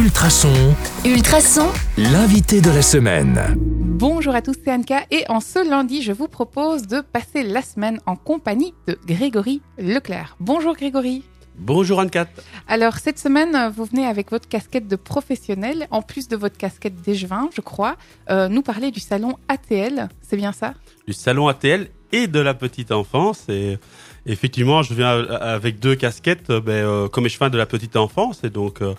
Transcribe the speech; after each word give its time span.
Ultrason, 0.00 0.74
Ultrason, 1.04 1.68
l'invité 1.98 2.62
de 2.62 2.70
la 2.70 2.80
semaine. 2.80 3.38
Bonjour 3.58 4.34
à 4.34 4.40
tous, 4.40 4.54
c'est 4.64 4.72
Anka 4.72 5.02
et 5.10 5.24
en 5.28 5.40
ce 5.40 5.68
lundi, 5.68 6.00
je 6.00 6.12
vous 6.12 6.26
propose 6.26 6.86
de 6.86 7.02
passer 7.02 7.42
la 7.42 7.60
semaine 7.60 8.00
en 8.06 8.16
compagnie 8.16 8.72
de 8.86 8.96
Grégory 9.06 9.60
Leclerc. 9.76 10.36
Bonjour 10.40 10.74
Grégory. 10.74 11.22
Bonjour 11.58 12.00
Anne-Cat. 12.00 12.28
Alors 12.66 12.96
cette 12.96 13.18
semaine, 13.18 13.70
vous 13.76 13.84
venez 13.84 14.06
avec 14.06 14.30
votre 14.30 14.48
casquette 14.48 14.88
de 14.88 14.96
professionnel, 14.96 15.86
en 15.90 16.00
plus 16.00 16.28
de 16.28 16.36
votre 16.36 16.56
casquette 16.56 17.02
d'échevin, 17.02 17.50
je 17.54 17.60
crois, 17.60 17.96
euh, 18.30 18.48
nous 18.48 18.62
parler 18.62 18.90
du 18.90 19.00
salon 19.00 19.34
ATL, 19.48 20.08
c'est 20.22 20.38
bien 20.38 20.52
ça? 20.52 20.72
Du 21.06 21.12
salon 21.12 21.46
ATL 21.46 21.88
et 22.12 22.26
de 22.26 22.40
la 22.40 22.54
petite 22.54 22.90
enfance. 22.90 23.44
Et 23.50 23.78
effectivement, 24.24 24.82
je 24.82 24.94
viens 24.94 25.26
avec 25.28 25.78
deux 25.78 25.94
casquettes 25.94 26.48
euh, 26.48 26.62
ben, 26.62 26.72
euh, 26.72 27.08
comme 27.08 27.26
échevin 27.26 27.50
de 27.50 27.58
la 27.58 27.66
petite 27.66 27.96
enfance. 27.96 28.44
Et 28.44 28.50
donc 28.50 28.80
euh, 28.80 28.94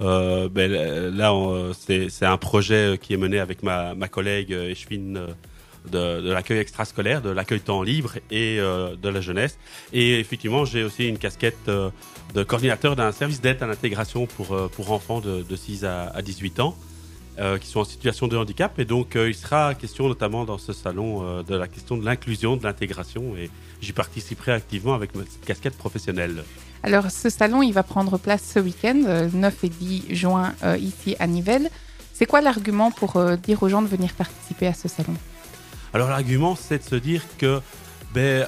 euh, 0.00 0.48
ben, 0.48 0.70
là, 0.70 1.32
c'est 1.72 2.26
un 2.26 2.36
projet 2.36 2.98
qui 3.00 3.14
est 3.14 3.16
mené 3.16 3.38
avec 3.38 3.62
ma, 3.62 3.94
ma 3.94 4.08
collègue 4.08 4.52
euh, 4.52 4.70
échevine 4.70 5.16
euh, 5.16 5.26
de, 5.90 6.22
de 6.22 6.32
l'accueil 6.32 6.58
extrascolaire, 6.58 7.22
de 7.22 7.30
l'accueil 7.30 7.60
temps 7.60 7.82
libre 7.82 8.14
et 8.30 8.58
euh, 8.60 8.94
de 8.96 9.08
la 9.08 9.20
jeunesse. 9.20 9.58
Et 9.92 10.18
effectivement, 10.20 10.64
j'ai 10.64 10.84
aussi 10.84 11.08
une 11.08 11.18
casquette 11.18 11.56
euh, 11.68 11.90
de 12.34 12.42
coordinateur 12.42 12.96
d'un 12.96 13.12
service 13.12 13.40
d'aide 13.40 13.62
à 13.62 13.66
l'intégration 13.66 14.26
pour, 14.26 14.52
euh, 14.54 14.68
pour 14.68 14.92
enfants 14.92 15.20
de, 15.20 15.42
de 15.42 15.56
6 15.56 15.84
à, 15.84 16.08
à 16.14 16.22
18 16.22 16.60
ans. 16.60 16.76
Euh, 17.38 17.56
qui 17.58 17.68
sont 17.68 17.80
en 17.80 17.84
situation 17.84 18.26
de 18.26 18.36
handicap. 18.36 18.78
Et 18.78 18.84
donc, 18.84 19.14
euh, 19.14 19.28
il 19.28 19.34
sera 19.34 19.74
question 19.74 20.08
notamment 20.08 20.44
dans 20.44 20.58
ce 20.58 20.72
salon 20.72 21.22
euh, 21.22 21.42
de 21.44 21.54
la 21.54 21.68
question 21.68 21.96
de 21.96 22.04
l'inclusion, 22.04 22.56
de 22.56 22.64
l'intégration. 22.64 23.36
Et 23.36 23.48
j'y 23.80 23.92
participerai 23.92 24.52
activement 24.52 24.94
avec 24.94 25.14
ma 25.14 25.22
casquette 25.46 25.76
professionnelle. 25.76 26.42
Alors 26.82 27.10
ce 27.10 27.30
salon, 27.30 27.62
il 27.62 27.72
va 27.72 27.84
prendre 27.84 28.18
place 28.18 28.42
ce 28.54 28.58
week-end, 28.58 29.02
euh, 29.06 29.28
9 29.32 29.64
et 29.64 29.68
10 29.68 30.04
juin, 30.16 30.54
ici 30.80 31.14
à 31.20 31.26
Nivelles. 31.26 31.70
C'est 32.12 32.26
quoi 32.26 32.40
l'argument 32.40 32.90
pour 32.90 33.22
dire 33.36 33.62
aux 33.62 33.68
gens 33.68 33.82
de 33.82 33.86
venir 33.86 34.12
participer 34.14 34.66
à 34.66 34.74
ce 34.74 34.88
salon? 34.88 35.14
Alors, 35.94 36.08
l'argument, 36.08 36.56
c'est 36.56 36.78
de 36.78 36.82
se 36.82 36.96
dire 36.96 37.22
que, 37.38 37.60
ben, 38.12 38.46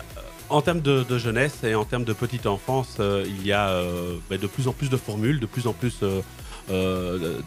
en 0.49 0.61
termes 0.63 0.81
de, 0.81 1.05
de 1.05 1.19
jeunesse 1.19 1.63
et 1.63 1.77
en 1.77 1.85
termes 1.85 2.03
de 2.05 2.13
petite 2.13 2.47
enfance, 2.47 2.97
il 2.99 3.47
y 3.47 3.53
a 3.53 3.81
ben, 4.29 4.41
de 4.41 4.47
plus 4.49 4.67
en 4.67 4.73
plus 4.73 4.91
de 4.91 4.97
formules, 4.97 5.39
de 5.39 5.47
plus 5.47 5.69
en 5.69 5.73
plus 5.73 6.03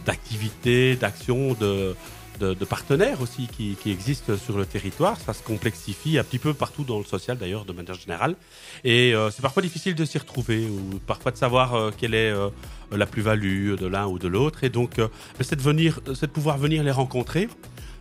d'activités, 0.05 0.95
d'actions, 0.95 1.53
de, 1.53 1.95
partenaires 2.65 3.21
aussi 3.21 3.47
qui, 3.47 3.91
existent 3.91 4.35
sur 4.37 4.57
le 4.57 4.65
territoire. 4.65 5.17
Ça 5.19 5.33
se 5.33 5.43
complexifie 5.43 6.17
un 6.17 6.23
petit 6.23 6.39
peu 6.39 6.53
partout 6.53 6.83
dans 6.83 6.99
le 6.99 7.05
social 7.05 7.37
d'ailleurs, 7.37 7.65
de 7.65 7.73
manière 7.73 7.95
générale. 7.95 8.35
Et 8.83 9.13
euh, 9.13 9.29
c'est 9.31 9.41
parfois 9.41 9.61
difficile 9.61 9.95
de 9.95 10.05
s'y 10.05 10.17
retrouver 10.17 10.67
ou 10.67 10.99
parfois 11.05 11.31
de 11.31 11.37
savoir 11.37 11.73
euh, 11.73 11.91
quelle 11.95 12.13
est 12.13 12.31
euh, 12.31 12.49
la 12.91 13.05
plus-value 13.05 13.75
de 13.75 13.87
l'un 13.87 14.07
ou 14.07 14.19
de 14.19 14.27
l'autre. 14.27 14.63
Et 14.63 14.69
donc, 14.69 14.99
euh, 14.99 15.07
c'est 15.41 15.55
de, 15.55 15.71
de 15.71 16.25
pouvoir 16.27 16.57
venir 16.57 16.83
les 16.83 16.91
rencontrer. 16.91 17.47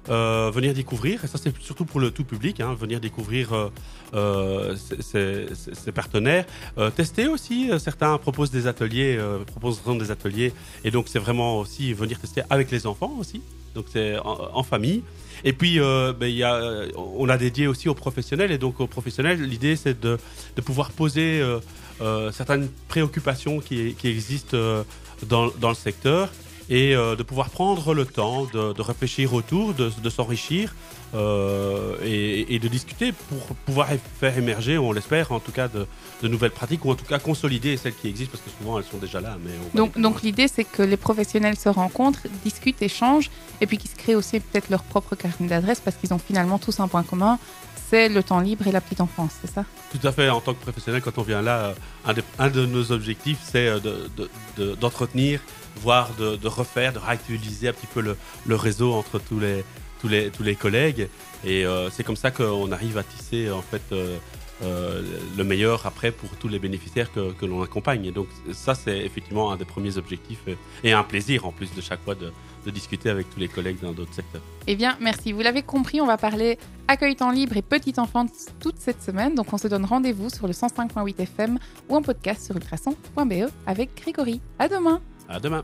Euh, 0.08 0.50
venir 0.52 0.74
découvrir, 0.74 1.24
et 1.24 1.28
ça 1.28 1.38
c'est 1.42 1.56
surtout 1.60 1.84
pour 1.84 2.00
le 2.00 2.10
tout 2.10 2.24
public, 2.24 2.60
hein, 2.60 2.74
venir 2.78 2.98
découvrir 3.00 3.52
euh, 3.52 3.68
euh, 4.14 4.76
ces- 5.00 5.46
ces 5.74 5.92
partenaires, 5.92 6.44
Euh, 6.78 6.90
tester 6.90 7.28
aussi, 7.28 7.70
euh, 7.70 7.78
certains 7.78 8.16
proposent 8.18 8.50
des 8.50 8.66
ateliers, 8.66 9.16
euh, 9.18 9.38
proposeront 9.44 9.94
des 9.96 10.10
ateliers, 10.10 10.52
et 10.84 10.90
donc 10.90 11.06
c'est 11.08 11.18
vraiment 11.18 11.58
aussi 11.60 11.92
venir 11.92 12.18
tester 12.18 12.42
avec 12.50 12.70
les 12.70 12.86
enfants 12.86 13.14
aussi, 13.20 13.42
donc 13.74 13.86
c'est 13.92 14.16
en, 14.18 14.62
famille. 14.62 15.02
Et 15.44 15.52
puis 15.52 15.78
euh, 15.80 16.12
ben, 16.12 16.26
y 16.32 16.42
a, 16.42 16.54
euh, 16.54 16.88
on 16.96 17.28
a 17.28 17.36
dédié 17.36 17.66
aussi 17.66 17.88
aux 17.88 17.94
professionnels, 17.94 18.50
et 18.52 18.58
donc 18.58 18.80
aux 18.80 18.86
professionnels, 18.86 19.40
l'idée 19.42 19.76
c'est 19.76 20.00
de, 20.00 20.18
de 20.56 20.60
pouvoir 20.62 20.90
poser 20.90 21.40
euh, 21.40 21.58
euh, 22.00 22.32
certaines 22.32 22.68
préoccupations 22.88 23.60
qui, 23.60 23.94
qui 23.94 24.08
existent 24.08 24.56
euh, 24.56 24.82
dans, 25.26 25.48
dans 25.60 25.68
le 25.68 25.74
secteur 25.74 26.28
et 26.70 26.94
euh, 26.94 27.16
de 27.16 27.22
pouvoir 27.22 27.50
prendre 27.50 27.94
le 27.94 28.04
temps 28.06 28.44
de, 28.52 28.72
de 28.72 28.82
réfléchir 28.82 29.34
autour, 29.34 29.74
de, 29.74 29.90
de 30.02 30.10
s'enrichir 30.10 30.74
euh, 31.14 31.96
et, 32.04 32.54
et 32.54 32.58
de 32.58 32.68
discuter 32.68 33.12
pour 33.12 33.54
pouvoir 33.66 33.88
faire 34.18 34.36
émerger, 34.38 34.78
on 34.78 34.92
l'espère 34.92 35.32
en 35.32 35.40
tout 35.40 35.52
cas, 35.52 35.68
de, 35.68 35.86
de 36.22 36.28
nouvelles 36.28 36.52
pratiques 36.52 36.84
ou 36.84 36.90
en 36.90 36.94
tout 36.94 37.04
cas 37.04 37.18
consolider 37.18 37.76
celles 37.76 37.94
qui 37.94 38.08
existent 38.08 38.32
parce 38.32 38.44
que 38.44 38.50
souvent 38.58 38.78
elles 38.78 38.84
sont 38.84 38.98
déjà 38.98 39.20
là. 39.20 39.36
Mais 39.44 39.50
Donc, 39.74 39.98
donc 39.98 40.22
l'idée, 40.22 40.48
c'est 40.48 40.64
que 40.64 40.82
les 40.82 40.96
professionnels 40.96 41.58
se 41.58 41.68
rencontrent, 41.68 42.22
discutent, 42.44 42.80
échangent, 42.82 43.30
et 43.60 43.66
puis 43.66 43.78
qu'ils 43.78 43.90
se 43.90 43.96
créent 43.96 44.14
aussi 44.14 44.40
peut-être 44.40 44.70
leur 44.70 44.82
propre 44.82 45.14
carnet 45.16 45.48
d'adresse 45.48 45.80
parce 45.80 45.96
qu'ils 45.96 46.14
ont 46.14 46.18
finalement 46.18 46.58
tous 46.58 46.80
un 46.80 46.88
point 46.88 47.02
commun, 47.02 47.38
c'est 47.92 48.08
le 48.08 48.22
temps 48.22 48.40
libre 48.40 48.66
et 48.66 48.72
la 48.72 48.80
petite 48.80 49.02
enfance, 49.02 49.32
c'est 49.42 49.52
ça? 49.52 49.66
Tout 49.92 50.06
à 50.06 50.12
fait, 50.12 50.30
en 50.30 50.40
tant 50.40 50.54
que 50.54 50.62
professionnel, 50.62 51.02
quand 51.02 51.18
on 51.18 51.22
vient 51.22 51.42
là, 51.42 51.74
euh, 52.08 52.14
un, 52.38 52.48
de 52.48 52.64
nos 52.64 52.90
objectifs, 52.90 53.38
c'est 53.44 53.66
euh, 53.68 53.80
de- 53.80 54.08
de- 54.16 54.30
de- 54.56 54.74
d'entretenir, 54.76 55.40
voire 55.76 56.08
de, 56.18 56.48
refaire, 56.48 56.94
de 56.94 56.98
réactualiser 56.98 57.68
un 57.68 57.74
petit 57.74 57.86
peu 57.94 58.00
le, 58.00 58.16
le 58.46 58.56
réseau 58.56 58.94
entre 58.94 59.18
tous 59.18 59.38
les, 59.38 59.62
tous 60.00 60.08
les, 60.08 60.30
tous 60.30 60.42
les 60.42 60.54
collègues. 60.54 61.08
Et 61.44 61.66
euh, 61.66 61.90
c'est 61.90 62.02
comme 62.04 62.16
ça 62.16 62.30
qu'on 62.30 62.72
arrive 62.72 62.96
à 62.96 63.02
tisser 63.02 63.50
en 63.50 63.60
fait 63.60 63.82
euh, 63.92 64.16
euh, 64.62 65.02
le 65.36 65.44
meilleur 65.44 65.84
après 65.84 66.12
pour 66.12 66.30
tous 66.36 66.48
les 66.48 66.58
bénéficiaires 66.58 67.12
que, 67.12 67.32
que 67.32 67.44
l'on 67.44 67.62
accompagne. 67.62 68.06
Et 68.06 68.12
donc 68.12 68.28
ça, 68.52 68.74
c'est 68.74 69.00
effectivement 69.00 69.52
un 69.52 69.56
des 69.56 69.66
premiers 69.66 69.98
objectifs 69.98 70.44
et 70.82 70.92
un 70.92 71.02
plaisir 71.02 71.44
en 71.44 71.52
plus 71.52 71.74
de 71.74 71.82
chaque 71.82 72.02
fois 72.04 72.14
de, 72.14 72.32
de 72.64 72.70
discuter 72.70 73.10
avec 73.10 73.28
tous 73.28 73.40
les 73.40 73.48
collègues 73.48 73.80
dans 73.82 73.92
d'autres 73.92 74.14
secteurs. 74.14 74.40
Eh 74.68 74.76
bien, 74.76 74.96
merci. 75.00 75.32
Vous 75.32 75.40
l'avez 75.42 75.62
compris, 75.62 76.00
on 76.00 76.06
va 76.06 76.16
parler 76.16 76.58
accueil 76.92 77.16
temps 77.16 77.30
libre 77.30 77.56
et 77.56 77.62
petite 77.62 77.98
enfance 77.98 78.46
toute 78.60 78.78
cette 78.78 79.02
semaine. 79.02 79.34
Donc, 79.34 79.50
on 79.52 79.58
se 79.58 79.66
donne 79.66 79.86
rendez-vous 79.86 80.28
sur 80.28 80.46
le 80.46 80.52
105.8 80.52 81.20
FM 81.22 81.58
ou 81.88 81.96
en 81.96 82.02
podcast 82.02 82.44
sur 82.44 82.54
ultrason.be 82.54 83.50
avec 83.66 83.94
Grégory. 83.96 84.42
À 84.58 84.68
demain 84.68 85.00
À 85.28 85.40
demain. 85.40 85.60